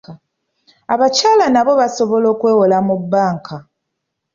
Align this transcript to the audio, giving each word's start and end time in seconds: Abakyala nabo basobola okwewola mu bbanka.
Abakyala 0.93 1.45
nabo 1.53 1.71
basobola 1.81 2.25
okwewola 2.33 2.77
mu 2.87 2.95
bbanka. 3.01 3.55